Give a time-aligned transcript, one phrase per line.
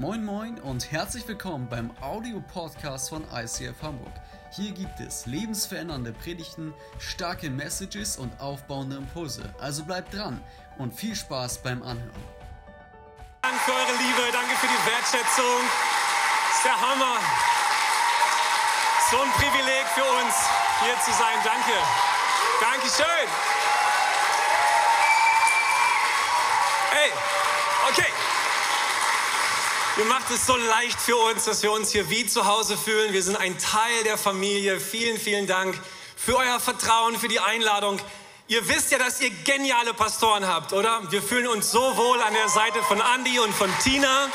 [0.00, 4.14] Moin Moin und herzlich willkommen beim Audio-Podcast von ICF Hamburg.
[4.50, 9.42] Hier gibt es lebensverändernde Predigten, starke Messages und aufbauende Impulse.
[9.60, 10.42] Also bleibt dran
[10.78, 12.24] und viel Spaß beim Anhören.
[13.42, 15.60] Danke für eure Liebe, danke für die Wertschätzung.
[16.50, 17.20] Ist der Hammer.
[19.10, 20.34] So ein Privileg für uns,
[20.82, 21.36] hier zu sein.
[21.44, 21.76] Danke.
[22.58, 23.28] Dankeschön.
[26.90, 27.29] Hey.
[30.00, 33.12] Ihr macht es so leicht für uns, dass wir uns hier wie zu Hause fühlen.
[33.12, 34.80] Wir sind ein Teil der Familie.
[34.80, 35.78] Vielen, vielen Dank
[36.16, 38.00] für euer Vertrauen, für die Einladung.
[38.48, 41.02] Ihr wisst ja, dass ihr geniale Pastoren habt, oder?
[41.10, 44.30] Wir fühlen uns so wohl an der Seite von Andy und von Tina.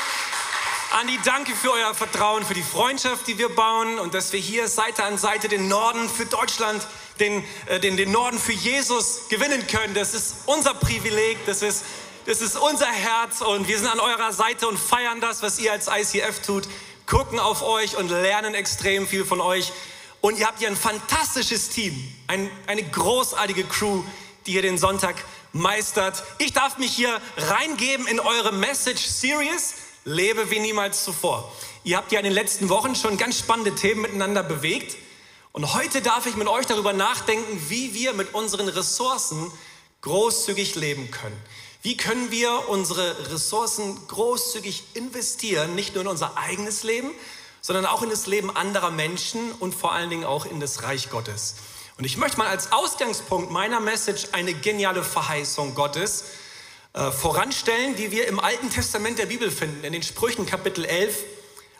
[0.92, 4.68] Andi, danke für euer Vertrauen, für die Freundschaft, die wir bauen und dass wir hier
[4.68, 6.86] Seite an Seite den Norden für Deutschland,
[7.18, 9.94] den, äh, den, den Norden für Jesus gewinnen können.
[9.94, 11.82] Das ist unser Privileg, das ist
[12.26, 15.70] das ist unser Herz und wir sind an eurer Seite und feiern das, was ihr
[15.70, 16.64] als ICF tut,
[17.06, 19.72] gucken auf euch und lernen extrem viel von euch.
[20.20, 21.94] Und ihr habt hier ein fantastisches Team,
[22.26, 24.02] ein, eine großartige Crew,
[24.44, 25.14] die hier den Sonntag
[25.52, 26.24] meistert.
[26.38, 29.74] Ich darf mich hier reingeben in eure Message Series,
[30.04, 31.52] lebe wie niemals zuvor.
[31.84, 34.96] Ihr habt ja in den letzten Wochen schon ganz spannende Themen miteinander bewegt.
[35.52, 39.52] Und heute darf ich mit euch darüber nachdenken, wie wir mit unseren Ressourcen
[40.00, 41.40] großzügig leben können.
[41.86, 47.12] Wie können wir unsere Ressourcen großzügig investieren, nicht nur in unser eigenes Leben,
[47.60, 51.10] sondern auch in das Leben anderer Menschen und vor allen Dingen auch in das Reich
[51.10, 51.54] Gottes.
[51.96, 56.24] Und ich möchte mal als Ausgangspunkt meiner Message eine geniale Verheißung Gottes
[56.92, 61.16] äh, voranstellen, die wir im Alten Testament der Bibel finden, in den Sprüchen Kapitel 11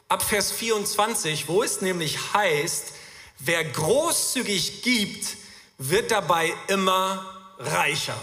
[0.08, 2.92] ab Vers 24, wo es nämlich heißt,
[3.41, 5.36] wer großzügig gibt,
[5.78, 7.26] wird dabei immer
[7.58, 8.16] reicher.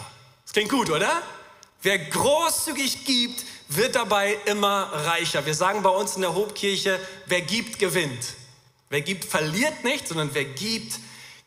[0.45, 1.21] Das klingt gut, oder?
[1.83, 5.45] Wer großzügig gibt, wird dabei immer reicher.
[5.45, 8.35] Wir sagen bei uns in der Hobkirche, wer gibt, gewinnt.
[8.89, 10.99] Wer gibt, verliert nicht, sondern wer gibt,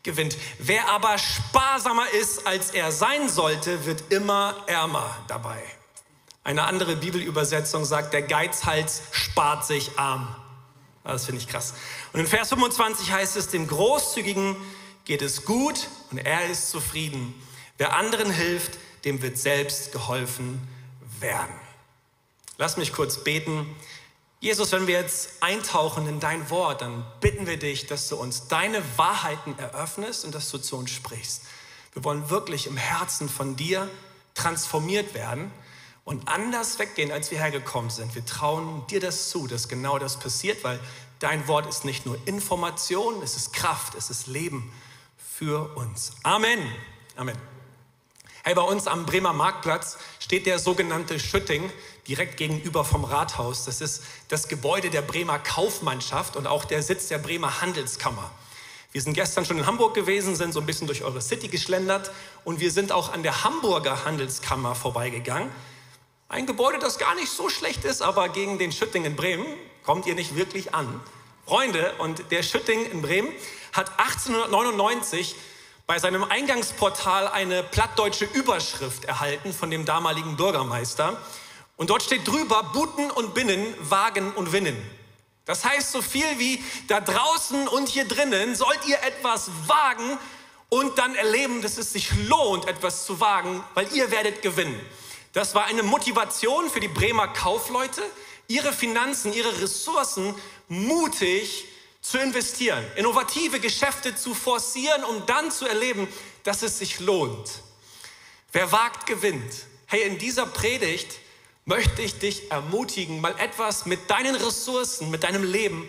[0.03, 0.37] gewinnt.
[0.59, 5.63] Wer aber sparsamer ist, als er sein sollte, wird immer ärmer dabei.
[6.45, 10.37] Eine andere Bibelübersetzung sagt, der Geizhals spart sich arm.
[11.03, 11.73] Das finde ich krass.
[12.13, 14.55] Und in Vers 25 heißt es, dem Großzügigen
[15.07, 17.35] geht es gut und er ist zufrieden.
[17.79, 20.69] Wer anderen hilft, dem wird selbst geholfen
[21.21, 21.55] werden.
[22.59, 23.75] Lass mich kurz beten.
[24.41, 28.49] Jesus, wenn wir jetzt eintauchen in dein Wort, dann bitten wir dich, dass du uns
[28.49, 31.43] deine Wahrheiten eröffnest und dass du zu uns sprichst.
[31.95, 33.89] Wir wollen wirklich im Herzen von dir
[34.35, 35.51] transformiert werden
[36.05, 38.15] und anders weggehen, als wir hergekommen sind.
[38.15, 40.79] Wir trauen dir das zu, dass genau das passiert, weil
[41.19, 44.71] dein Wort ist nicht nur Information, es ist Kraft, es ist Leben
[45.17, 46.13] für uns.
[46.23, 46.61] Amen.
[47.17, 47.56] Amen.
[48.47, 51.69] Hey, bei uns am Bremer Marktplatz steht der sogenannte Schütting
[52.07, 53.65] direkt gegenüber vom Rathaus.
[53.65, 58.31] Das ist das Gebäude der Bremer Kaufmannschaft und auch der Sitz der Bremer Handelskammer.
[58.93, 62.13] Wir sind gestern schon in Hamburg gewesen, sind so ein bisschen durch eure City geschlendert
[62.45, 65.51] und wir sind auch an der Hamburger Handelskammer vorbeigegangen.
[66.29, 69.47] Ein Gebäude, das gar nicht so schlecht ist, aber gegen den Schütting in Bremen
[69.83, 71.01] kommt ihr nicht wirklich an.
[71.47, 73.33] Freunde, und der Schütting in Bremen
[73.73, 75.35] hat 1899
[75.87, 81.17] bei seinem Eingangsportal eine plattdeutsche Überschrift erhalten von dem damaligen Bürgermeister.
[81.77, 84.77] Und dort steht drüber, Buten und Binnen, Wagen und Winnen.
[85.45, 90.19] Das heißt so viel wie, da draußen und hier drinnen sollt ihr etwas wagen
[90.69, 94.81] und dann erleben, dass es sich lohnt, etwas zu wagen, weil ihr werdet gewinnen.
[95.35, 98.03] Das war eine Motivation für die Bremer Kaufleute,
[98.49, 100.35] ihre Finanzen, ihre Ressourcen
[100.67, 101.67] mutig
[102.09, 106.07] zu investieren, innovative Geschäfte zu forcieren, um dann zu erleben,
[106.45, 107.63] dass es sich lohnt.
[108.53, 109.67] Wer wagt, gewinnt.
[109.87, 111.19] Hey, in dieser Predigt
[111.65, 115.89] möchte ich dich ermutigen, mal etwas mit deinen Ressourcen, mit deinem Leben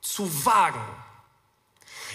[0.00, 0.80] zu wagen.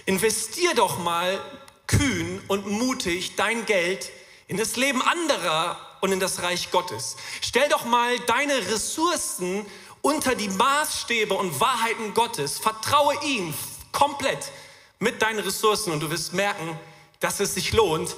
[0.08, 1.40] Investier doch mal
[1.86, 4.10] kühn und mutig dein Geld
[4.48, 7.18] in das Leben anderer und in das Reich Gottes.
[7.42, 9.64] Stell doch mal deine Ressourcen
[10.04, 12.60] unter die Maßstäbe und Wahrheiten Gottes.
[12.60, 13.54] Vertraue ihm
[13.92, 14.52] komplett
[15.00, 16.78] mit deinen Ressourcen und du wirst merken,
[17.20, 18.16] dass es sich lohnt,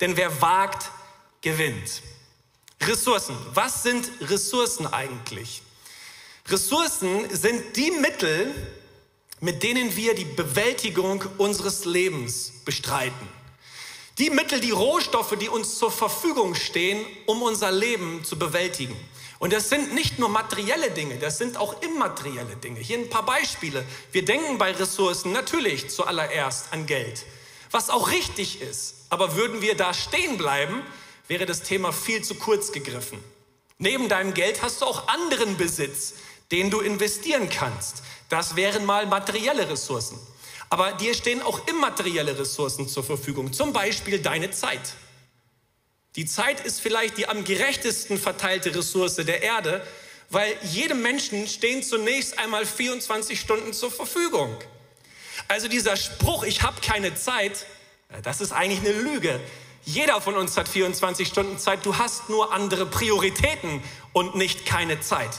[0.00, 0.90] denn wer wagt,
[1.42, 2.02] gewinnt.
[2.82, 3.36] Ressourcen.
[3.54, 5.62] Was sind Ressourcen eigentlich?
[6.48, 8.54] Ressourcen sind die Mittel,
[9.40, 13.28] mit denen wir die Bewältigung unseres Lebens bestreiten.
[14.18, 18.96] Die Mittel, die Rohstoffe, die uns zur Verfügung stehen, um unser Leben zu bewältigen.
[19.38, 22.80] Und das sind nicht nur materielle Dinge, das sind auch immaterielle Dinge.
[22.80, 23.84] Hier ein paar Beispiele.
[24.12, 27.26] Wir denken bei Ressourcen natürlich zuallererst an Geld,
[27.70, 28.94] was auch richtig ist.
[29.10, 30.82] Aber würden wir da stehen bleiben,
[31.28, 33.22] wäre das Thema viel zu kurz gegriffen.
[33.78, 36.14] Neben deinem Geld hast du auch anderen Besitz,
[36.50, 38.02] den du investieren kannst.
[38.30, 40.18] Das wären mal materielle Ressourcen.
[40.70, 44.94] Aber dir stehen auch immaterielle Ressourcen zur Verfügung, zum Beispiel deine Zeit.
[46.16, 49.86] Die Zeit ist vielleicht die am gerechtesten verteilte Ressource der Erde,
[50.30, 54.56] weil jedem Menschen stehen zunächst einmal 24 Stunden zur Verfügung.
[55.46, 57.66] Also dieser Spruch, ich habe keine Zeit,
[58.22, 59.38] das ist eigentlich eine Lüge.
[59.84, 63.82] Jeder von uns hat 24 Stunden Zeit, du hast nur andere Prioritäten
[64.14, 65.30] und nicht keine Zeit.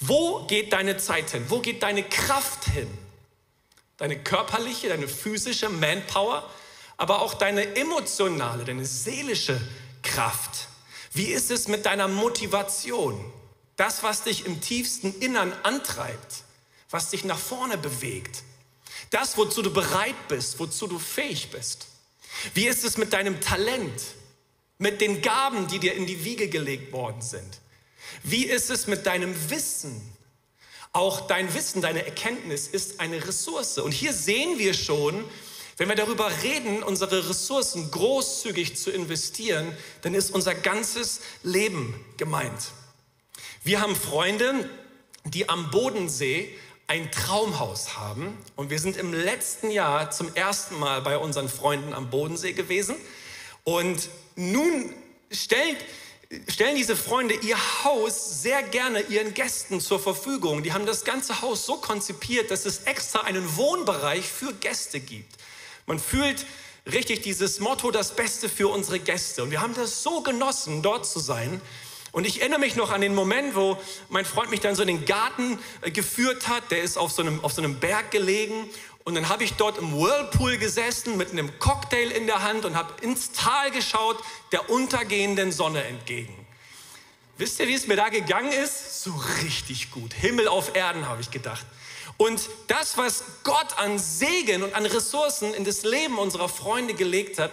[0.00, 1.44] Wo geht deine Zeit hin?
[1.48, 2.88] Wo geht deine Kraft hin?
[3.98, 6.50] Deine körperliche, deine physische Manpower,
[6.96, 9.60] aber auch deine emotionale, deine seelische
[10.14, 10.68] Kraft.
[11.12, 13.18] Wie ist es mit deiner Motivation?
[13.76, 16.44] Das, was dich im tiefsten Innern antreibt,
[16.90, 18.42] was dich nach vorne bewegt.
[19.10, 21.86] Das, wozu du bereit bist, wozu du fähig bist.
[22.54, 24.02] Wie ist es mit deinem Talent,
[24.78, 27.60] mit den Gaben, die dir in die Wiege gelegt worden sind?
[28.22, 30.00] Wie ist es mit deinem Wissen?
[30.92, 33.78] Auch dein Wissen, deine Erkenntnis ist eine Ressource.
[33.78, 35.24] Und hier sehen wir schon,
[35.76, 42.72] wenn wir darüber reden, unsere Ressourcen großzügig zu investieren, dann ist unser ganzes Leben gemeint.
[43.64, 44.68] Wir haben Freunde,
[45.24, 46.52] die am Bodensee
[46.88, 48.36] ein Traumhaus haben.
[48.56, 52.96] Und wir sind im letzten Jahr zum ersten Mal bei unseren Freunden am Bodensee gewesen.
[53.64, 54.92] Und nun
[55.30, 55.78] stellt
[56.48, 60.62] stellen diese Freunde ihr Haus sehr gerne ihren Gästen zur Verfügung.
[60.62, 65.34] Die haben das ganze Haus so konzipiert, dass es extra einen Wohnbereich für Gäste gibt.
[65.86, 66.46] Man fühlt
[66.90, 69.42] richtig dieses Motto, das Beste für unsere Gäste.
[69.42, 71.60] Und wir haben das so genossen, dort zu sein.
[72.12, 73.80] Und ich erinnere mich noch an den Moment, wo
[74.10, 76.70] mein Freund mich dann so in den Garten äh, geführt hat.
[76.70, 78.68] Der ist auf so einem, auf so einem Berg gelegen
[79.04, 82.76] und dann habe ich dort im Whirlpool gesessen mit einem Cocktail in der Hand und
[82.76, 86.34] habe ins Tal geschaut, der untergehenden Sonne entgegen.
[87.36, 89.02] Wisst ihr, wie es mir da gegangen ist?
[89.02, 89.12] So
[89.42, 90.12] richtig gut.
[90.12, 91.66] Himmel auf Erden, habe ich gedacht.
[92.22, 97.40] Und das, was Gott an Segen und an Ressourcen in das Leben unserer Freunde gelegt
[97.40, 97.50] hat,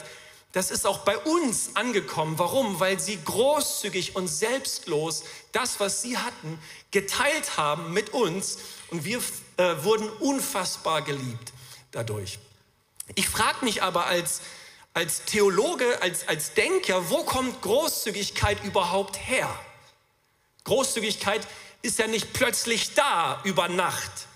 [0.52, 2.38] das ist auch bei uns angekommen.
[2.38, 2.80] Warum?
[2.80, 5.24] Weil sie großzügig und selbstlos
[5.54, 6.60] das, was sie hatten,
[6.92, 8.60] geteilt haben mit uns
[8.92, 9.18] und wir
[9.58, 11.52] äh, wurden unfassbar geliebt
[11.90, 12.38] dadurch.
[13.16, 14.42] Ich frage mich aber als,
[14.94, 19.50] als Theologe, als, als Denker, wo kommt Großzügigkeit überhaupt her?
[20.66, 21.48] Großzügigkeit
[21.82, 24.29] ist ja nicht plötzlich da über Nacht.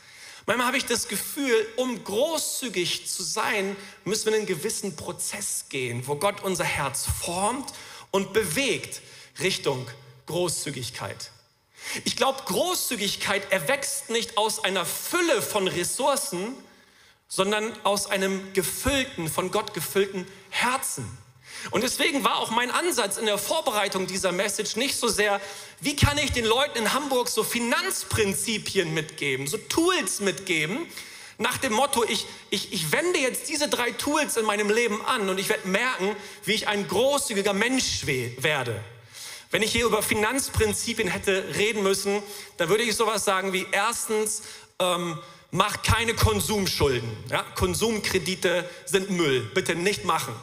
[0.45, 6.05] Manchmal habe ich das Gefühl, um großzügig zu sein, müssen wir einen gewissen Prozess gehen,
[6.05, 7.71] wo Gott unser Herz formt
[8.11, 9.01] und bewegt
[9.39, 9.87] Richtung
[10.25, 11.31] Großzügigkeit.
[12.03, 16.55] Ich glaube, Großzügigkeit erwächst nicht aus einer Fülle von Ressourcen,
[17.27, 21.05] sondern aus einem gefüllten, von Gott gefüllten Herzen.
[21.71, 25.39] Und deswegen war auch mein Ansatz in der Vorbereitung dieser Message nicht so sehr,
[25.81, 30.87] wie kann ich den Leuten in Hamburg so Finanzprinzipien mitgeben, so Tools mitgeben,
[31.37, 35.29] nach dem Motto, ich, ich, ich wende jetzt diese drei Tools in meinem Leben an
[35.29, 36.15] und ich werde merken,
[36.45, 38.79] wie ich ein großzügiger Mensch werde.
[39.49, 42.21] Wenn ich hier über Finanzprinzipien hätte reden müssen,
[42.57, 44.43] dann würde ich sowas sagen wie erstens,
[44.79, 45.19] ähm,
[45.51, 47.09] mach keine Konsumschulden.
[47.29, 47.43] Ja?
[47.55, 50.35] Konsumkredite sind Müll, bitte nicht machen.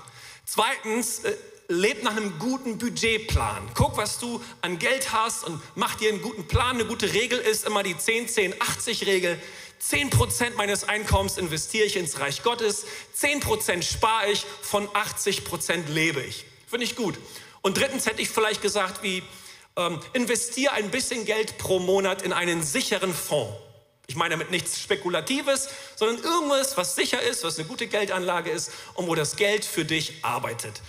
[0.52, 1.36] Zweitens, äh,
[1.68, 3.70] leb nach einem guten Budgetplan.
[3.74, 6.74] Guck, was du an Geld hast und mach dir einen guten Plan.
[6.74, 9.40] Eine gute Regel ist immer die 10-10-80-Regel.
[9.80, 12.84] 10% meines Einkommens investiere ich ins Reich Gottes,
[13.16, 16.44] 10% spare ich, von 80% lebe ich.
[16.66, 17.14] Finde ich gut.
[17.62, 19.22] Und drittens hätte ich vielleicht gesagt, wie
[19.76, 23.56] ähm, investiere ein bisschen Geld pro Monat in einen sicheren Fonds.
[24.10, 28.72] Ich meine damit nichts Spekulatives, sondern irgendwas, was sicher ist, was eine gute Geldanlage ist
[28.94, 30.82] und wo das Geld für dich arbeitet.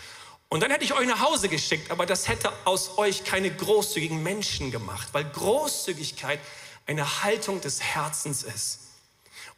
[0.50, 4.24] Und dann hätte ich euch nach Hause geschickt, aber das hätte aus euch keine großzügigen
[4.24, 6.40] Menschen gemacht, weil Großzügigkeit
[6.88, 8.80] eine Haltung des Herzens ist.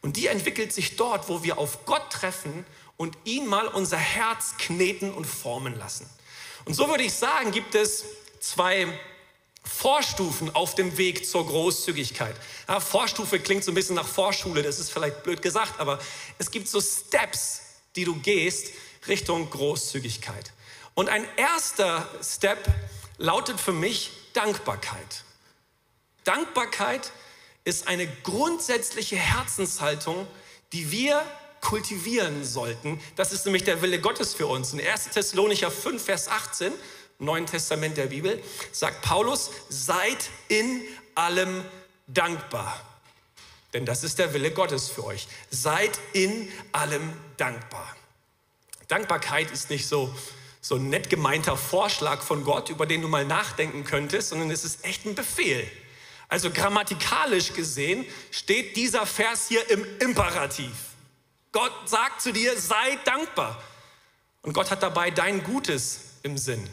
[0.02, 2.66] Und die entwickelt sich dort, wo wir auf Gott treffen
[2.98, 6.06] und ihn mal unser Herz kneten und formen lassen.
[6.66, 8.04] Und so würde ich sagen, gibt es
[8.40, 8.88] zwei
[9.64, 12.36] Vorstufen auf dem Weg zur Großzügigkeit.
[12.68, 15.98] Ja, Vorstufe klingt so ein bisschen nach Vorschule, das ist vielleicht blöd gesagt, aber
[16.38, 17.62] es gibt so Steps,
[17.96, 18.72] die du gehst
[19.08, 20.52] Richtung Großzügigkeit.
[20.94, 22.58] Und ein erster Step
[23.18, 25.24] lautet für mich Dankbarkeit.
[26.24, 27.10] Dankbarkeit
[27.64, 30.26] ist eine grundsätzliche Herzenshaltung,
[30.72, 31.24] die wir
[31.60, 33.00] kultivieren sollten.
[33.16, 34.72] Das ist nämlich der Wille Gottes für uns.
[34.72, 35.10] In 1.
[35.10, 36.72] Thessalonicher 5, Vers 18,
[37.18, 38.42] Neuen Testament der Bibel,
[38.72, 40.82] sagt Paulus, seid in
[41.14, 41.64] allem
[42.06, 42.80] dankbar.
[43.72, 45.26] Denn das ist der Wille Gottes für euch.
[45.50, 47.96] Seid in allem dankbar.
[48.88, 50.14] Dankbarkeit ist nicht so,
[50.60, 54.64] so ein nett gemeinter Vorschlag von Gott, über den du mal nachdenken könntest, sondern es
[54.64, 55.68] ist echt ein Befehl.
[56.28, 60.72] Also grammatikalisch gesehen steht dieser Vers hier im Imperativ.
[61.52, 63.62] Gott sagt zu dir, sei dankbar.
[64.42, 66.68] Und Gott hat dabei dein Gutes im Sinn.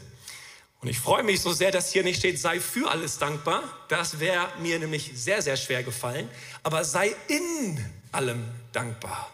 [0.82, 3.62] Und ich freue mich so sehr, dass hier nicht steht, sei für alles dankbar.
[3.86, 6.28] Das wäre mir nämlich sehr, sehr schwer gefallen.
[6.64, 9.32] Aber sei in allem dankbar.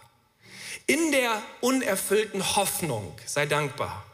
[0.87, 4.05] In der unerfüllten Hoffnung sei dankbar.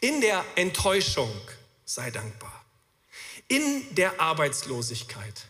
[0.00, 1.32] In der Enttäuschung
[1.84, 2.64] sei dankbar.
[3.46, 5.46] In der Arbeitslosigkeit.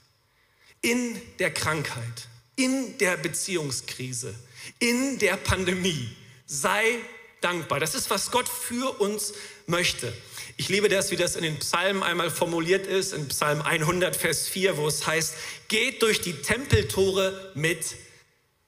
[0.83, 2.29] In der Krankheit.
[2.57, 4.35] In der Beziehungskrise.
[4.81, 6.15] In der Pandemie.
[6.45, 6.99] Sei
[7.41, 7.81] dankbar.
[7.81, 9.33] Das ist, was Gott für uns
[9.67, 10.13] möchte.
[10.57, 14.49] Ich liebe das, wie das in den Psalmen einmal formuliert ist, in Psalm 100, Vers
[14.49, 15.35] 4, wo es heißt,
[15.69, 17.97] geht durch die Tempeltore mit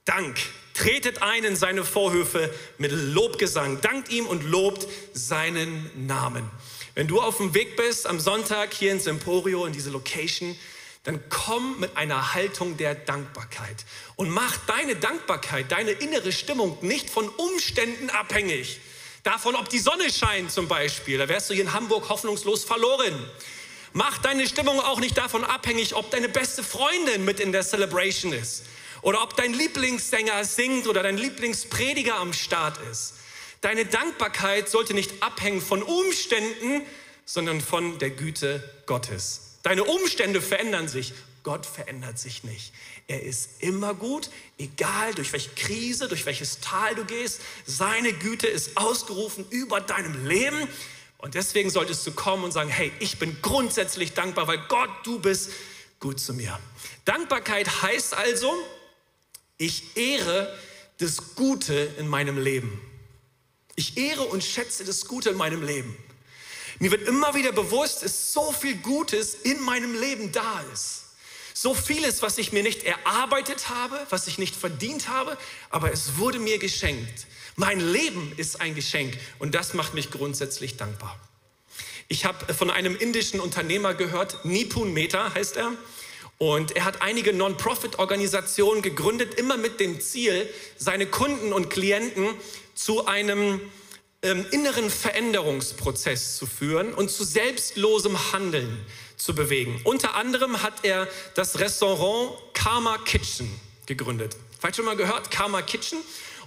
[0.05, 0.39] Dank.
[0.73, 3.81] Tretet ein in seine Vorhöfe mit Lobgesang.
[3.81, 6.51] Dankt ihm und lobt seinen Namen.
[6.95, 10.57] Wenn du auf dem Weg bist am Sonntag hier ins Emporio, in diese Location,
[11.05, 13.85] dann komm mit einer Haltung der Dankbarkeit
[14.17, 18.81] und mach deine Dankbarkeit, deine innere Stimmung nicht von Umständen abhängig.
[19.25, 23.15] Davon, ob die Sonne scheint zum Beispiel, da wärst du hier in Hamburg hoffnungslos verloren.
[23.95, 28.35] Mach deine Stimmung auch nicht davon abhängig, ob deine beste Freundin mit in der Celebration
[28.35, 28.65] ist
[29.01, 33.15] oder ob dein Lieblingssänger singt oder dein Lieblingsprediger am Start ist.
[33.63, 36.83] Deine Dankbarkeit sollte nicht abhängen von Umständen,
[37.25, 39.59] sondern von der Güte Gottes.
[39.63, 41.15] Deine Umstände verändern sich.
[41.45, 42.73] Gott verändert sich nicht.
[43.07, 47.41] Er ist immer gut, egal durch welche Krise, durch welches Tal du gehst.
[47.67, 50.67] Seine Güte ist ausgerufen über deinem Leben.
[51.19, 55.21] Und deswegen solltest du kommen und sagen, hey, ich bin grundsätzlich dankbar, weil Gott, du
[55.21, 55.51] bist
[56.01, 56.59] gut zu mir.
[57.05, 58.53] Dankbarkeit heißt also,
[59.59, 60.59] ich ehre
[60.99, 62.81] das Gute in meinem Leben.
[63.77, 65.95] Ich ehre und schätze das Gute in meinem Leben.
[66.79, 71.04] Mir wird immer wieder bewusst, dass so viel Gutes in meinem Leben da ist.
[71.57, 75.39] So vieles, was ich mir nicht erarbeitet habe, was ich nicht verdient habe,
[75.71, 77.27] aber es wurde mir geschenkt.
[77.55, 81.17] Mein Leben ist ein Geschenk und das macht mich grundsätzlich dankbar.
[82.09, 85.71] Ich habe von einem indischen Unternehmer gehört, Nipun Mehta heißt er.
[86.39, 92.35] Und er hat einige Non-Profit-Organisationen gegründet, immer mit dem Ziel, seine Kunden und Klienten
[92.75, 93.61] zu einem
[94.23, 98.85] ähm, inneren Veränderungsprozess zu führen und zu selbstlosem Handeln
[99.25, 99.81] zu bewegen.
[99.85, 103.49] Unter anderem hat er das Restaurant Karma Kitchen
[103.87, 104.37] gegründet.
[104.59, 105.99] Vielleicht schon mal gehört, Karma Kitchen.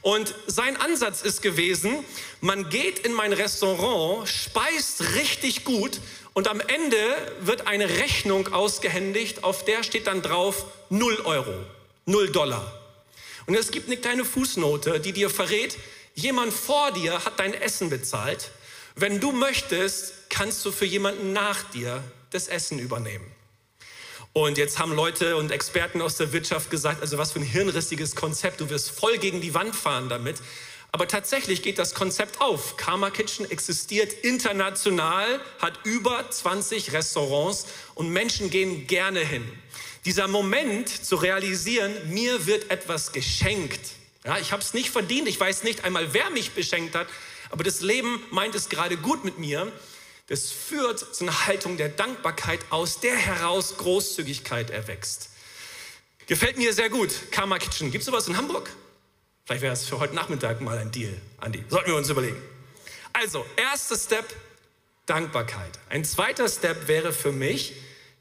[0.02, 2.06] Und sein Ansatz ist gewesen,
[2.40, 6.00] man geht in mein Restaurant, speist richtig gut
[6.34, 7.00] und am Ende
[7.42, 11.54] wird eine Rechnung ausgehändigt, auf der steht dann drauf 0 Euro,
[12.06, 12.80] 0 Dollar.
[13.48, 15.78] Und es gibt eine kleine Fußnote, die dir verrät,
[16.18, 18.50] Jemand vor dir hat dein Essen bezahlt.
[18.96, 23.26] Wenn du möchtest, kannst du für jemanden nach dir das Essen übernehmen.
[24.34, 28.16] Und jetzt haben Leute und Experten aus der Wirtschaft gesagt, also was für ein hirnrissiges
[28.16, 30.38] Konzept, du wirst voll gegen die Wand fahren damit.
[30.92, 32.78] Aber tatsächlich geht das Konzept auf.
[32.78, 37.66] Karma Kitchen existiert international, hat über 20 Restaurants
[37.96, 39.44] und Menschen gehen gerne hin.
[40.06, 43.82] Dieser Moment zu realisieren, mir wird etwas geschenkt,
[44.24, 47.08] ja, ich habe es nicht verdient, ich weiß nicht einmal, wer mich beschenkt hat,
[47.50, 49.72] aber das Leben meint es gerade gut mit mir.
[50.28, 55.30] Das führt zu einer Haltung der Dankbarkeit, aus der heraus Großzügigkeit erwächst.
[56.28, 57.32] Gefällt mir sehr gut.
[57.32, 57.92] Karma Kitchen.
[57.92, 58.70] Gibt es sowas in Hamburg?
[59.46, 61.64] Vielleicht wäre es für heute Nachmittag mal ein Deal, Andi.
[61.70, 62.42] Sollten wir uns überlegen.
[63.14, 64.26] Also, erster Step,
[65.06, 65.80] Dankbarkeit.
[65.90, 67.74] Ein zweiter Step wäre für mich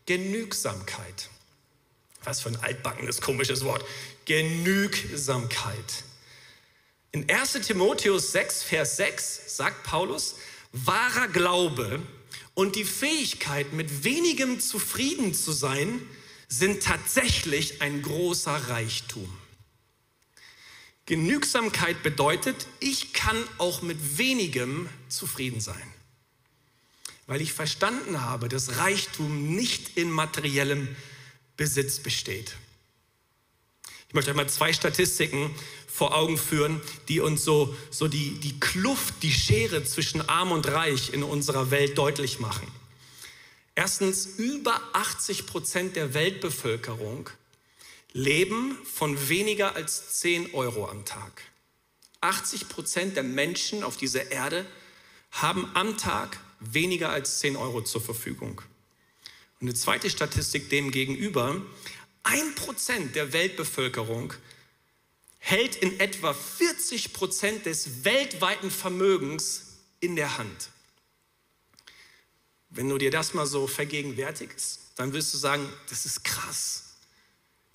[0.06, 1.28] Genügsamkeit.
[2.22, 3.84] Was für ein altbackenes, komisches Wort.
[4.24, 6.04] Genügsamkeit.
[7.10, 10.36] In 1 Timotheus 6, Vers 6 sagt Paulus,
[10.84, 12.02] wahrer Glaube
[12.54, 16.00] und die Fähigkeit, mit wenigem zufrieden zu sein,
[16.48, 19.28] sind tatsächlich ein großer Reichtum.
[21.06, 25.92] Genügsamkeit bedeutet, ich kann auch mit wenigem zufrieden sein,
[27.26, 30.88] weil ich verstanden habe, dass Reichtum nicht in materiellem
[31.56, 32.56] Besitz besteht.
[34.08, 35.54] Ich möchte euch mal zwei Statistiken
[35.96, 40.66] vor Augen führen, die uns so, so die, die Kluft, die Schere zwischen Arm und
[40.70, 42.66] Reich in unserer Welt deutlich machen.
[43.74, 47.30] Erstens, über 80 Prozent der Weltbevölkerung
[48.12, 51.42] leben von weniger als 10 Euro am Tag.
[52.20, 54.66] 80 Prozent der Menschen auf dieser Erde
[55.30, 58.60] haben am Tag weniger als 10 Euro zur Verfügung.
[59.60, 61.62] Und eine zweite Statistik dem gegenüber,
[62.22, 64.34] ein Prozent der Weltbevölkerung
[65.46, 70.70] hält in etwa 40 Prozent des weltweiten Vermögens in der Hand.
[72.68, 76.96] Wenn du dir das mal so vergegenwärtigst, dann wirst du sagen, das ist krass.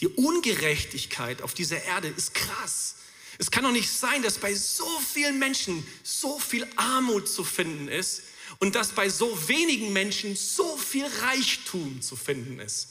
[0.02, 2.96] Die Ungerechtigkeit auf dieser Erde ist krass.
[3.38, 7.88] Es kann doch nicht sein, dass bei so vielen Menschen so viel Armut zu finden
[7.88, 8.24] ist
[8.60, 12.90] und dass bei so wenigen Menschen so viel Reichtum zu finden ist.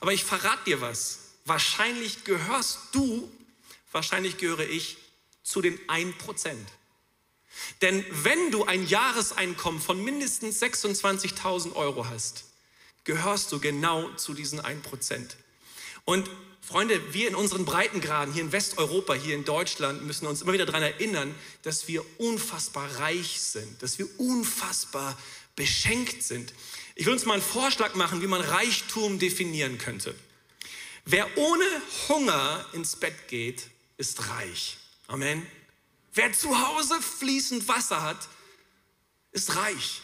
[0.00, 1.20] Aber ich verrate dir was.
[1.46, 3.32] Wahrscheinlich gehörst du,
[3.92, 4.96] wahrscheinlich gehöre ich
[5.42, 6.12] zu den 1%.
[7.82, 12.44] Denn wenn du ein Jahreseinkommen von mindestens 26.000 Euro hast,
[13.04, 15.36] gehörst du genau zu diesen 1%.
[16.04, 16.30] Und
[16.60, 20.66] Freunde, wir in unseren Breitengraden hier in Westeuropa, hier in Deutschland, müssen uns immer wieder
[20.66, 25.18] daran erinnern, dass wir unfassbar reich sind, dass wir unfassbar
[25.56, 26.52] beschenkt sind.
[26.94, 30.14] Ich will uns mal einen Vorschlag machen, wie man Reichtum definieren könnte.
[31.06, 31.64] Wer ohne
[32.08, 33.64] Hunger ins Bett geht,
[33.98, 34.78] ist reich.
[35.08, 35.46] Amen.
[36.14, 38.28] Wer zu Hause fließend Wasser hat,
[39.32, 40.00] ist reich.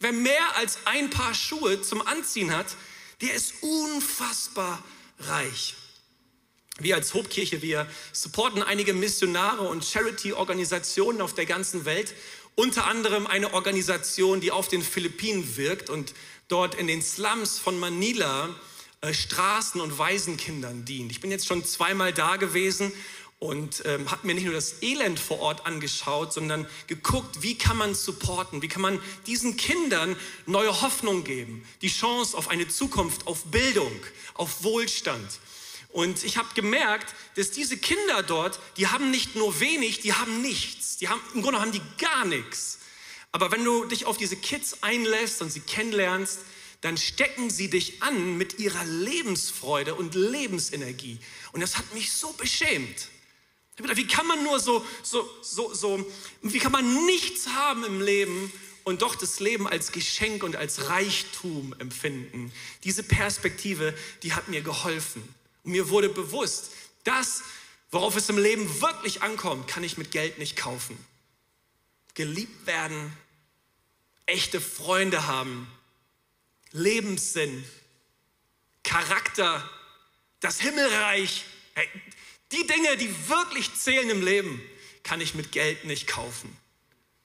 [0.00, 2.66] Wer mehr als ein Paar Schuhe zum Anziehen hat,
[3.20, 4.82] der ist unfassbar
[5.20, 5.74] reich.
[6.78, 12.14] Wir als Hobkirche, wir supporten einige Missionare und Charity-Organisationen auf der ganzen Welt.
[12.54, 16.14] Unter anderem eine Organisation, die auf den Philippinen wirkt und
[16.46, 18.54] dort in den Slums von Manila
[19.00, 21.12] äh, Straßen- und Waisenkindern dient.
[21.12, 22.92] Ich bin jetzt schon zweimal da gewesen
[23.38, 27.76] und ähm, habe mir nicht nur das Elend vor Ort angeschaut, sondern geguckt, wie kann
[27.76, 30.16] man supporten, wie kann man diesen Kindern
[30.46, 33.92] neue Hoffnung geben, die Chance auf eine Zukunft, auf Bildung,
[34.34, 35.38] auf Wohlstand.
[35.90, 40.42] Und ich habe gemerkt, dass diese Kinder dort, die haben nicht nur wenig, die haben
[40.42, 40.98] nichts.
[40.98, 42.78] Die haben, Im Grunde haben die gar nichts.
[43.30, 46.40] Aber wenn du dich auf diese Kids einlässt und sie kennenlernst,
[46.80, 51.18] dann stecken sie dich an mit ihrer Lebensfreude und Lebensenergie.
[51.52, 53.08] Und das hat mich so beschämt.
[53.78, 56.10] Wie kann man nur so, so, so, so,
[56.42, 58.52] wie kann man nichts haben im Leben
[58.84, 62.52] und doch das Leben als Geschenk und als Reichtum empfinden?
[62.84, 65.22] Diese Perspektive, die hat mir geholfen.
[65.62, 66.72] Und mir wurde bewusst,
[67.04, 67.42] das,
[67.90, 70.98] worauf es im Leben wirklich ankommt, kann ich mit Geld nicht kaufen.
[72.14, 73.12] Geliebt werden,
[74.26, 75.68] echte Freunde haben,
[76.72, 77.64] Lebenssinn,
[78.82, 79.68] Charakter,
[80.40, 81.44] das Himmelreich.
[82.52, 84.60] Die Dinge, die wirklich zählen im Leben,
[85.02, 86.56] kann ich mit Geld nicht kaufen.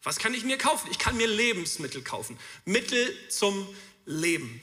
[0.04, 0.90] Was kann ich mir kaufen?
[0.92, 2.38] Ich kann mir Lebensmittel kaufen.
[2.66, 3.68] Mittel zum
[4.06, 4.62] Leben.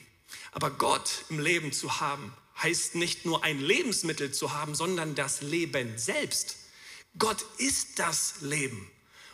[0.51, 5.41] Aber Gott im Leben zu haben, heißt nicht nur ein Lebensmittel zu haben, sondern das
[5.41, 6.57] Leben selbst.
[7.17, 8.89] Gott ist das Leben.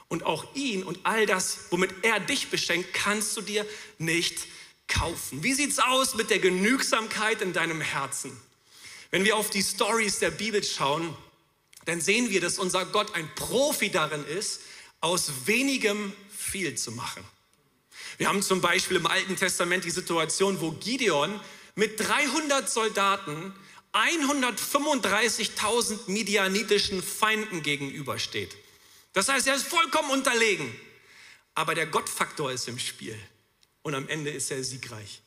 [0.07, 3.65] Und auch ihn und all das, womit er dich beschenkt, kannst du dir
[3.97, 4.47] nicht
[4.87, 5.43] kaufen.
[5.43, 8.31] Wie sieht's aus mit der Genügsamkeit in deinem Herzen?
[9.11, 11.15] Wenn wir auf die Stories der Bibel schauen,
[11.85, 14.59] dann sehen wir, dass unser Gott ein Profi darin ist,
[14.99, 17.23] aus wenigem viel zu machen.
[18.17, 21.39] Wir haben zum Beispiel im Alten Testament die Situation, wo Gideon
[21.75, 23.53] mit 300 Soldaten
[23.93, 28.57] 135.000 midianitischen Feinden gegenübersteht.
[29.13, 30.75] Das heißt, er ist vollkommen unterlegen.
[31.55, 33.17] Aber der Gottfaktor ist im Spiel.
[33.81, 35.21] Und am Ende ist er siegreich.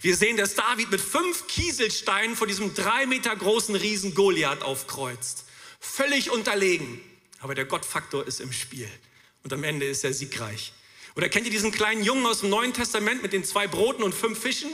[0.00, 5.44] Wir sehen, dass David mit fünf Kieselsteinen vor diesem drei Meter großen Riesen Goliath aufkreuzt.
[5.80, 7.00] Völlig unterlegen.
[7.40, 8.88] Aber der Gottfaktor ist im Spiel.
[9.42, 10.72] Und am Ende ist er siegreich.
[11.16, 14.14] Oder kennt ihr diesen kleinen Jungen aus dem Neuen Testament mit den zwei Broten und
[14.14, 14.70] fünf Fischen?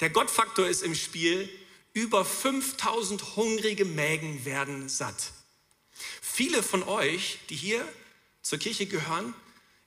[0.00, 1.48] Der Gottfaktor ist im Spiel.
[1.94, 5.32] Über 5000 hungrige Mägen werden satt.
[6.20, 7.86] Viele von euch, die hier
[8.42, 9.34] zur Kirche gehören,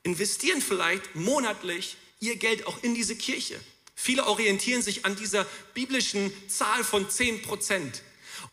[0.03, 3.59] investieren vielleicht monatlich ihr Geld auch in diese Kirche.
[4.05, 8.03] Viele orientieren sich an dieser biblischen Zahl von 10 Prozent.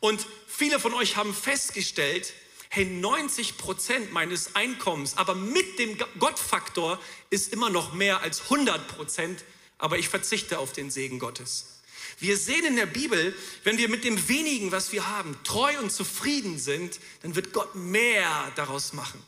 [0.00, 2.32] Und viele von euch haben festgestellt,
[2.70, 8.88] hey, 90 Prozent meines Einkommens, aber mit dem Gottfaktor ist immer noch mehr als 100
[8.88, 9.44] Prozent,
[9.76, 11.82] aber ich verzichte auf den Segen Gottes.
[12.18, 15.92] Wir sehen in der Bibel, wenn wir mit dem wenigen, was wir haben, treu und
[15.92, 19.22] zufrieden sind, dann wird Gott mehr daraus machen.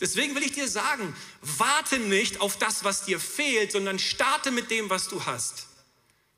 [0.00, 4.70] Deswegen will ich dir sagen, warte nicht auf das, was dir fehlt, sondern starte mit
[4.70, 5.66] dem, was du hast.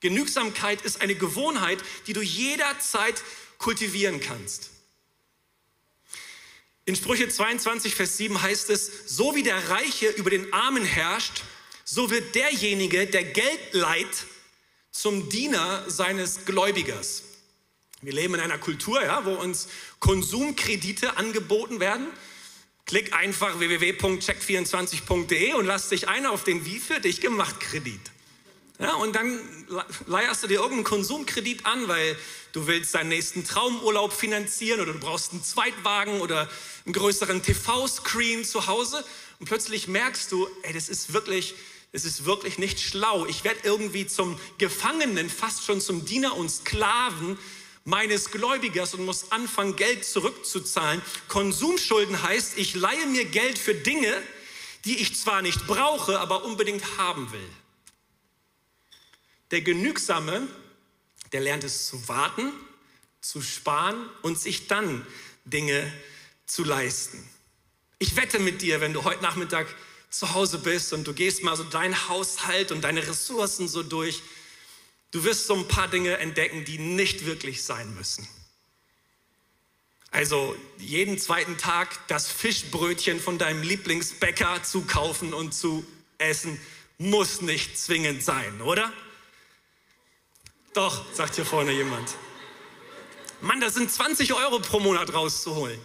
[0.01, 3.23] Genügsamkeit ist eine Gewohnheit, die du jederzeit
[3.59, 4.71] kultivieren kannst.
[6.85, 11.42] In Sprüche 22, Vers 7 heißt es, so wie der Reiche über den Armen herrscht,
[11.85, 14.27] so wird derjenige, der Geld leiht,
[14.92, 17.23] zum Diener seines Gläubigers.
[18.03, 22.07] Wir leben in einer Kultur, ja, wo uns Konsumkredite angeboten werden.
[22.87, 28.01] Klick einfach www.check24.de und lass dich ein auf den wie für dich gemacht Kredit.
[28.79, 29.40] Ja, und dann
[30.07, 32.16] leierst du dir irgendeinen Konsumkredit an, weil
[32.53, 36.49] du willst deinen nächsten Traumurlaub finanzieren oder du brauchst einen Zweitwagen oder
[36.85, 39.05] einen größeren TV-Screen zu Hause
[39.40, 41.55] und plötzlich merkst du, ey, das ist wirklich,
[41.92, 43.27] Es ist wirklich nicht schlau.
[43.27, 47.38] Ich werde irgendwie zum Gefangenen, fast schon zum Diener und Sklaven
[47.87, 51.01] meines Gläubigers und muss anfangen, Geld zurückzuzahlen.
[51.29, 54.12] Konsumschulden heißt, ich leihe mir Geld für Dinge,
[54.85, 57.49] die ich zwar nicht brauche, aber unbedingt haben will.
[59.53, 60.49] Der Genügsame,
[61.33, 62.53] der lernt es zu warten,
[63.20, 65.07] zu sparen und sich dann
[65.44, 65.92] Dinge
[66.44, 67.29] zu leisten.
[67.99, 69.72] Ich wette mit dir, wenn du heute Nachmittag
[70.11, 74.22] zu Hause bist und du gehst mal so deinen Haushalt und deine Ressourcen so durch,
[75.11, 78.29] du wirst so ein paar Dinge entdecken, die nicht wirklich sein müssen.
[80.11, 85.87] Also jeden zweiten Tag das Fischbrötchen von deinem Lieblingsbäcker zu kaufen und zu
[86.19, 86.61] essen,
[86.99, 88.92] muss nicht zwingend sein, oder?
[90.73, 92.14] Doch, sagt hier vorne jemand.
[93.40, 95.81] Mann, das sind 20 Euro pro Monat rauszuholen.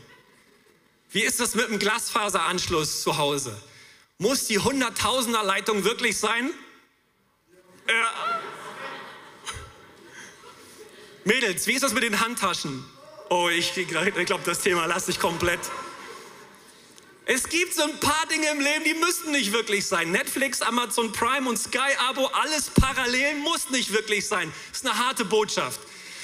[1.11, 3.61] Wie ist das mit dem Glasfaseranschluss zu Hause?
[4.17, 6.51] Muss die Hunderttausender Leitung wirklich sein?
[7.89, 8.40] Ja.
[11.23, 12.83] Mädels, wie ist das mit den Handtaschen?
[13.29, 15.59] Oh, ich, ich glaube, das Thema lasse ich komplett.
[17.25, 20.11] Es gibt so ein paar Dinge im Leben, die müssen nicht wirklich sein.
[20.11, 24.51] Netflix, Amazon Prime und Sky Abo, alles parallel muss nicht wirklich sein.
[24.71, 25.79] Das ist eine harte Botschaft.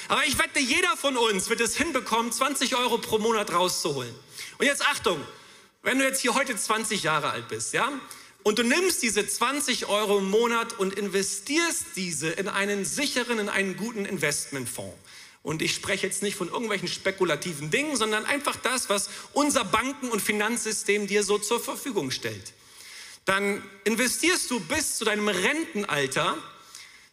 [0.08, 4.14] Aber ich wette, jeder von uns wird es hinbekommen, 20 Euro pro Monat rauszuholen.
[4.58, 5.24] Und jetzt Achtung,
[5.84, 7.92] wenn du jetzt hier heute 20 Jahre alt bist, ja,
[8.48, 13.50] und du nimmst diese 20 Euro im Monat und investierst diese in einen sicheren, in
[13.50, 14.96] einen guten Investmentfonds.
[15.44, 20.08] Und ich spreche jetzt nicht von irgendwelchen spekulativen Dingen, sondern einfach das, was unser Banken-
[20.08, 22.54] und Finanzsystem dir so zur Verfügung stellt.
[23.26, 26.38] Dann investierst du bis zu deinem Rentenalter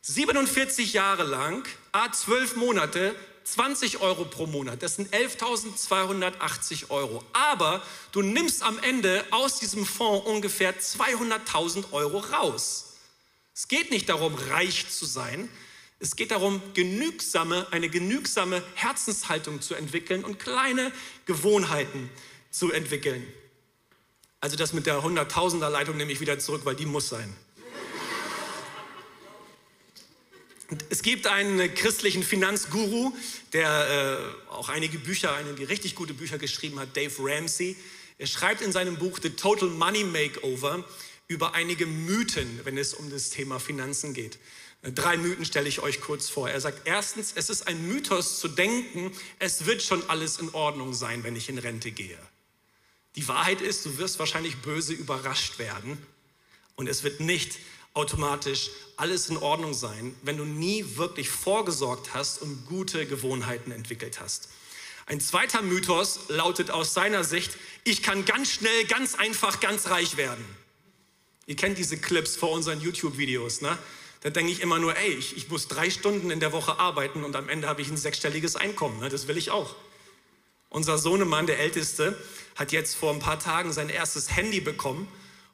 [0.02, 4.82] 47 Jahre lang, a 12 Monate, 20 Euro pro Monat.
[4.82, 7.22] Das sind 11.280 Euro.
[7.32, 12.94] Aber du nimmst am Ende aus diesem Fonds ungefähr 200.000 Euro raus.
[13.54, 15.48] Es geht nicht darum, reich zu sein.
[16.00, 20.90] Es geht darum, genügsame, eine genügsame Herzenshaltung zu entwickeln und kleine
[21.24, 22.10] Gewohnheiten
[22.50, 23.26] zu entwickeln.
[24.40, 27.34] Also das mit der 100.000er Leitung nehme ich wieder zurück, weil die muss sein.
[30.88, 33.12] Es gibt einen christlichen Finanzguru,
[33.52, 37.76] der äh, auch einige Bücher, einige richtig gute Bücher geschrieben hat, Dave Ramsey.
[38.18, 40.84] Er schreibt in seinem Buch The Total Money Makeover
[41.28, 44.38] über einige Mythen, wenn es um das Thema Finanzen geht.
[44.82, 46.50] Drei Mythen stelle ich euch kurz vor.
[46.50, 50.92] Er sagt erstens, es ist ein Mythos zu denken, es wird schon alles in Ordnung
[50.92, 52.18] sein, wenn ich in Rente gehe.
[53.16, 55.96] Die Wahrheit ist, du wirst wahrscheinlich böse überrascht werden
[56.76, 57.58] und es wird nicht
[57.94, 64.20] automatisch alles in Ordnung sein, wenn du nie wirklich vorgesorgt hast und gute Gewohnheiten entwickelt
[64.20, 64.48] hast.
[65.06, 70.16] Ein zweiter Mythos lautet aus seiner Sicht, ich kann ganz schnell, ganz einfach, ganz reich
[70.16, 70.44] werden.
[71.46, 73.76] Ihr kennt diese Clips vor unseren YouTube-Videos, ne?
[74.22, 77.24] Da denke ich immer nur, ey, ich, ich, muss drei Stunden in der Woche arbeiten
[77.24, 78.98] und am Ende habe ich ein sechsstelliges Einkommen.
[79.00, 79.10] Ne?
[79.10, 79.76] Das will ich auch.
[80.70, 82.18] Unser Sohnemann, der Älteste,
[82.56, 85.08] hat jetzt vor ein paar Tagen sein erstes Handy bekommen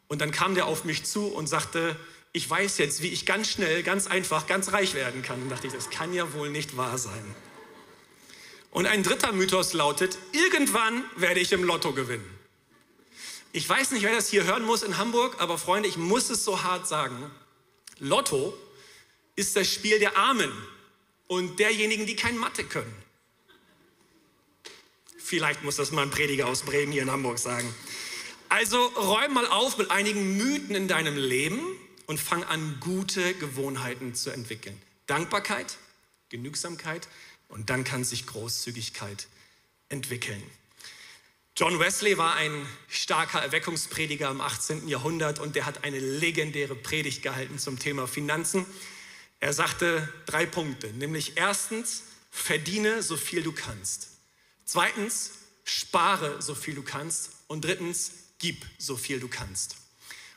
[0.07, 1.97] und dann kam der auf mich zu und sagte,
[2.33, 5.43] ich weiß jetzt, wie ich ganz schnell, ganz einfach, ganz reich werden kann.
[5.43, 7.35] Und dachte ich, das kann ja wohl nicht wahr sein.
[8.71, 12.39] Und ein dritter Mythos lautet, irgendwann werde ich im Lotto gewinnen.
[13.53, 16.45] Ich weiß nicht, wer das hier hören muss in Hamburg, aber Freunde, ich muss es
[16.45, 17.31] so hart sagen.
[17.99, 18.57] Lotto
[19.35, 20.53] ist das Spiel der Armen
[21.27, 22.95] und derjenigen, die kein Mathe können.
[25.19, 27.75] Vielleicht muss das mal ein Prediger aus Bremen hier in Hamburg sagen.
[28.49, 31.61] Also räum mal auf mit einigen Mythen in deinem Leben
[32.11, 34.77] und fang an, gute Gewohnheiten zu entwickeln.
[35.07, 35.77] Dankbarkeit,
[36.29, 37.07] Genügsamkeit
[37.47, 39.29] und dann kann sich Großzügigkeit
[39.91, 40.43] entwickeln.
[41.57, 44.89] John Wesley war ein starker Erweckungsprediger im 18.
[44.89, 48.67] Jahrhundert und der hat eine legendäre Predigt gehalten zum Thema Finanzen.
[49.39, 54.09] Er sagte drei Punkte, nämlich erstens, verdiene so viel du kannst.
[54.65, 55.31] Zweitens,
[55.63, 57.31] spare so viel du kannst.
[57.47, 59.80] Und drittens, gib so viel du kannst.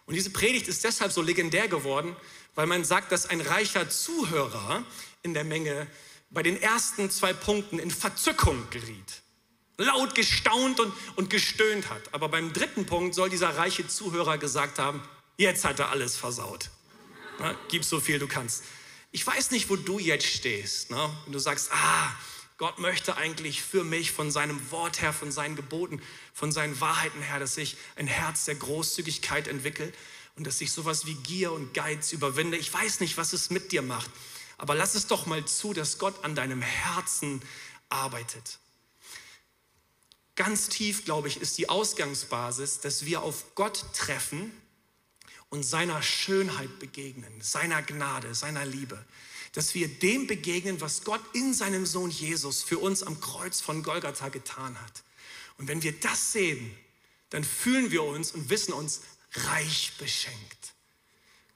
[0.05, 2.15] Und diese Predigt ist deshalb so legendär geworden,
[2.55, 4.83] weil man sagt, dass ein reicher Zuhörer
[5.21, 5.87] in der Menge
[6.29, 9.21] bei den ersten zwei Punkten in Verzückung geriet.
[9.77, 12.13] Laut gestaunt und, und gestöhnt hat.
[12.13, 15.01] Aber beim dritten Punkt soll dieser reiche Zuhörer gesagt haben,
[15.37, 16.69] jetzt hat er alles versaut.
[17.39, 18.63] Na, gib so viel du kannst.
[19.11, 20.91] Ich weiß nicht, wo du jetzt stehst.
[20.91, 21.09] Ne?
[21.25, 22.11] Wenn du sagst, ah,
[22.57, 26.01] Gott möchte eigentlich für mich von seinem Wort her, von seinen Geboten,
[26.33, 29.91] von seinen Wahrheiten her, dass ich ein Herz der Großzügigkeit entwickle
[30.35, 32.57] und dass ich sowas wie Gier und Geiz überwinde.
[32.57, 34.09] Ich weiß nicht, was es mit dir macht,
[34.57, 37.41] aber lass es doch mal zu, dass Gott an deinem Herzen
[37.89, 38.59] arbeitet.
[40.35, 44.51] Ganz tief, glaube ich, ist die Ausgangsbasis, dass wir auf Gott treffen
[45.49, 49.05] und seiner Schönheit begegnen, seiner Gnade, seiner Liebe.
[49.53, 53.83] Dass wir dem begegnen, was Gott in seinem Sohn Jesus für uns am Kreuz von
[53.83, 55.03] Golgatha getan hat.
[55.57, 56.75] Und wenn wir das sehen,
[57.29, 59.01] dann fühlen wir uns und wissen uns
[59.33, 60.73] reich beschenkt.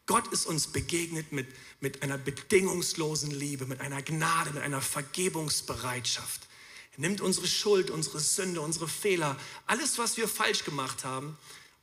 [0.06, 1.48] Gott ist uns begegnet mit,
[1.82, 6.48] mit einer bedingungslosen Liebe, mit einer Gnade, mit einer Vergebungsbereitschaft.
[6.94, 11.38] Er nimmt unsere Schuld, unsere Sünde, unsere Fehler, alles, was wir falsch gemacht haben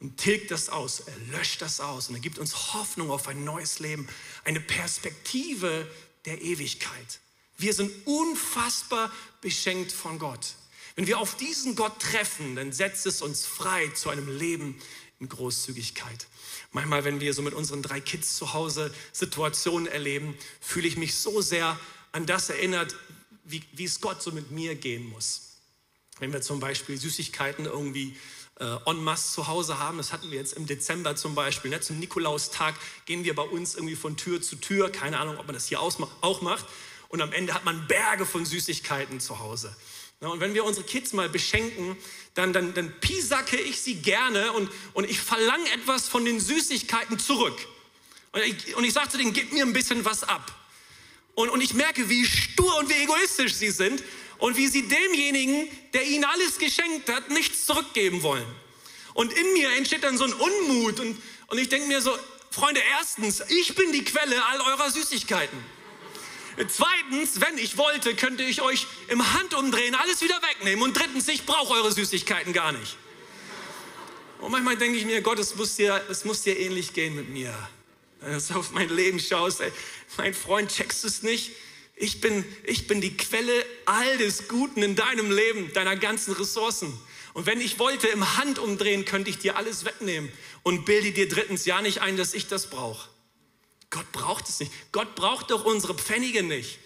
[0.04, 1.00] und tilgt das aus.
[1.00, 4.06] Er löscht das aus und er gibt uns Hoffnung auf ein neues Leben,
[4.44, 5.90] eine Perspektive
[6.26, 7.20] der Ewigkeit.
[7.56, 10.56] Wir sind unfassbar beschenkt von Gott.
[10.94, 14.78] Wenn wir auf diesen Gott treffen, dann setzt es uns frei zu einem Leben
[15.20, 16.26] in Großzügigkeit.
[16.72, 21.14] Manchmal, wenn wir so mit unseren drei Kids zu Hause Situationen erleben, fühle ich mich
[21.14, 21.80] so sehr
[22.12, 22.94] an das erinnert,
[23.44, 25.52] wie, wie es Gott so mit mir gehen muss.
[26.18, 28.14] Wenn wir zum Beispiel Süßigkeiten irgendwie
[28.60, 31.80] äh, en masse zu Hause haben, das hatten wir jetzt im Dezember zum Beispiel, ne?
[31.80, 32.74] zum Nikolaustag
[33.06, 35.80] gehen wir bei uns irgendwie von Tür zu Tür, keine Ahnung, ob man das hier
[35.80, 36.66] auch macht,
[37.08, 39.74] und am Ende hat man Berge von Süßigkeiten zu Hause.
[40.20, 41.96] Ja, und wenn wir unsere Kids mal beschenken,
[42.34, 47.18] dann, dann, dann piesacke ich sie gerne und, und ich verlange etwas von den Süßigkeiten
[47.18, 47.56] zurück.
[48.32, 50.52] Und ich, und ich sage zu denen, gib mir ein bisschen was ab.
[51.34, 54.02] Und, und ich merke, wie stur und wie egoistisch sie sind
[54.44, 58.44] und wie sie demjenigen, der ihnen alles geschenkt hat, nichts zurückgeben wollen.
[59.14, 62.14] Und in mir entsteht dann so ein Unmut und, und ich denke mir so,
[62.50, 65.58] Freunde, erstens, ich bin die Quelle all eurer Süßigkeiten.
[66.68, 70.84] Zweitens, wenn ich wollte, könnte ich euch im Handumdrehen alles wieder wegnehmen.
[70.84, 72.98] Und drittens, ich brauche eure Süßigkeiten gar nicht.
[74.40, 77.30] Und manchmal denke ich mir, Gott, es muss dir, es muss dir ähnlich gehen mit
[77.30, 77.54] mir.
[78.20, 79.72] Wenn du auf mein Leben schaust, ey,
[80.18, 81.52] mein Freund, checkst du es nicht?
[81.96, 83.52] Ich bin, ich bin die Quelle
[83.84, 86.92] all des Guten in deinem Leben, deiner ganzen Ressourcen.
[87.34, 90.30] Und wenn ich wollte im Handumdrehen, könnte ich dir alles wegnehmen
[90.62, 93.08] und bilde dir drittens ja nicht ein, dass ich das brauche.
[93.90, 94.72] Gott braucht es nicht.
[94.92, 96.78] Gott braucht doch unsere Pfennige nicht.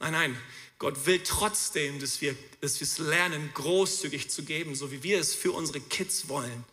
[0.00, 0.38] Nein, nein,
[0.78, 5.18] Gott will trotzdem, dass wir, dass wir es lernen, großzügig zu geben, so wie wir
[5.18, 6.64] es für unsere Kids wollen,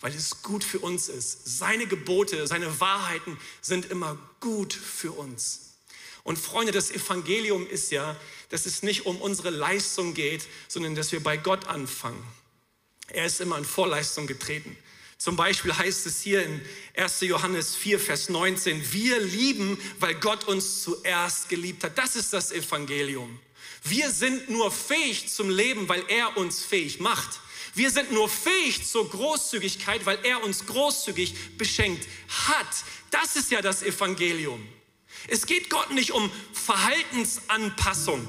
[0.00, 1.58] weil es gut für uns ist.
[1.58, 5.63] Seine Gebote, seine Wahrheiten sind immer gut für uns.
[6.24, 8.16] Und Freunde, das Evangelium ist ja,
[8.48, 12.22] dass es nicht um unsere Leistung geht, sondern dass wir bei Gott anfangen.
[13.08, 14.76] Er ist immer in Vorleistung getreten.
[15.18, 16.60] Zum Beispiel heißt es hier in
[16.96, 17.20] 1.
[17.20, 21.96] Johannes 4, Vers 19, wir lieben, weil Gott uns zuerst geliebt hat.
[21.96, 23.38] Das ist das Evangelium.
[23.84, 27.40] Wir sind nur fähig zum Leben, weil er uns fähig macht.
[27.74, 32.84] Wir sind nur fähig zur Großzügigkeit, weil er uns großzügig beschenkt hat.
[33.10, 34.66] Das ist ja das Evangelium.
[35.28, 38.28] Es geht Gott nicht um Verhaltensanpassung,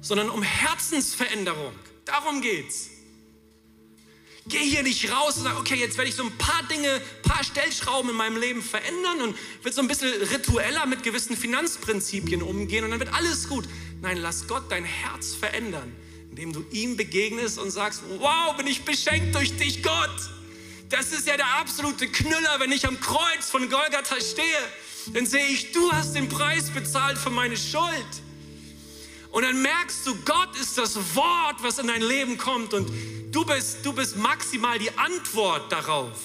[0.00, 1.72] sondern um Herzensveränderung.
[2.04, 2.90] Darum geht's.
[4.48, 7.22] Geh hier nicht raus und sag, okay, jetzt werde ich so ein paar Dinge, ein
[7.22, 12.42] paar Stellschrauben in meinem Leben verändern und wird so ein bisschen ritueller mit gewissen Finanzprinzipien
[12.42, 13.68] umgehen und dann wird alles gut.
[14.00, 15.94] Nein, lass Gott dein Herz verändern,
[16.30, 20.30] indem du ihm begegnest und sagst, wow, bin ich beschenkt durch dich, Gott.
[20.88, 24.46] Das ist ja der absolute Knüller, wenn ich am Kreuz von Golgatha stehe.
[25.14, 28.22] Dann sehe ich, du hast den Preis bezahlt für meine Schuld.
[29.30, 32.90] Und dann merkst du, Gott ist das Wort, was in dein Leben kommt und
[33.30, 36.18] du bist, du bist maximal die Antwort darauf.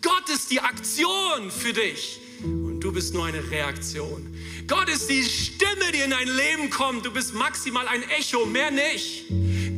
[0.00, 4.34] Gott ist die Aktion für dich und du bist nur eine Reaktion.
[4.66, 7.04] Gott ist die Stimme, die in dein Leben kommt.
[7.04, 9.24] Du bist maximal ein Echo, mehr nicht.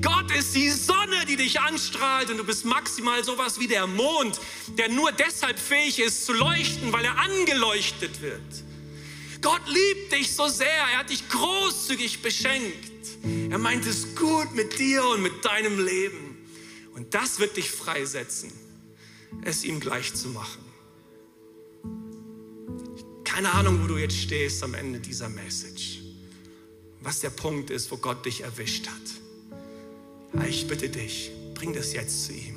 [0.02, 4.40] Gott ist die Sonne, die dich anstrahlt und du bist maximal sowas wie der Mond,
[4.78, 8.40] der nur deshalb fähig ist zu leuchten, weil er angeleuchtet wird.
[9.42, 12.90] Gott liebt dich so sehr, er hat dich großzügig beschenkt.
[13.50, 16.36] Er meint es gut mit dir und mit deinem Leben.
[16.94, 18.52] Und das wird dich freisetzen,
[19.42, 20.64] es ihm gleich zu machen.
[23.24, 26.00] Keine Ahnung, wo du jetzt stehst am Ende dieser Message.
[27.00, 29.29] Was der Punkt ist, wo Gott dich erwischt hat.
[30.48, 32.54] Ich bitte dich, bring das jetzt zu ihm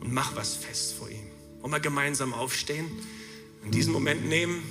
[0.00, 1.26] und mach was fest vor ihm.
[1.60, 2.86] Wollen wir gemeinsam aufstehen,
[3.64, 4.62] in diesem Moment nehmen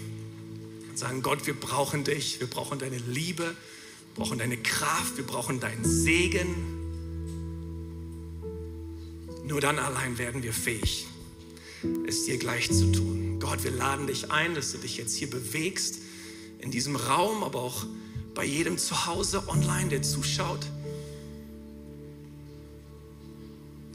[0.90, 5.26] und sagen, Gott, wir brauchen dich, wir brauchen deine Liebe, wir brauchen deine Kraft, wir
[5.26, 6.56] brauchen deinen Segen.
[9.46, 11.08] Nur dann allein werden wir fähig,
[12.08, 13.40] es dir gleich zu tun.
[13.40, 16.00] Gott, wir laden dich ein, dass du dich jetzt hier bewegst,
[16.60, 17.86] in diesem Raum, aber auch
[18.34, 20.66] bei jedem zu Hause online, der zuschaut.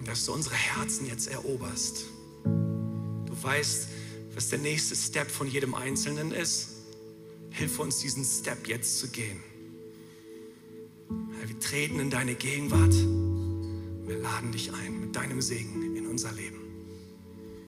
[0.04, 2.04] Dass du unsere Herzen jetzt eroberst.
[2.44, 3.88] Du weißt,
[4.34, 6.68] was der nächste Step von jedem Einzelnen ist.
[7.50, 9.42] Hilf uns, diesen Step jetzt zu gehen.
[11.44, 12.94] Wir treten in deine Gegenwart.
[14.06, 16.59] Wir laden dich ein mit deinem Segen in unser Leben.